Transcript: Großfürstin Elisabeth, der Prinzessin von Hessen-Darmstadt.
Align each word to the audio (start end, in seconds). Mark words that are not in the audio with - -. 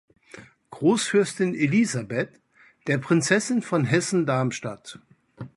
Großfürstin 0.71 1.53
Elisabeth, 1.53 2.41
der 2.87 2.97
Prinzessin 2.97 3.61
von 3.61 3.85
Hessen-Darmstadt. 3.85 4.97